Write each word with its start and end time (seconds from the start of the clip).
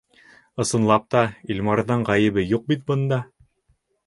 Ысынлап 0.63 1.05
та, 1.15 1.21
Илмарҙың 1.57 2.07
ғәйебе 2.09 2.47
юҡ 2.55 2.67
бит 2.73 2.83
бында. 2.91 3.23